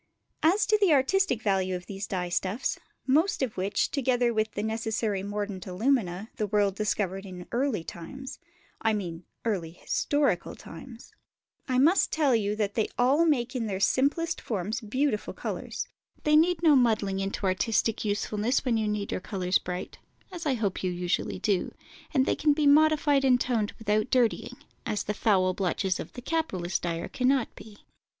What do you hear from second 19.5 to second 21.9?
bright (as I hope you usually do),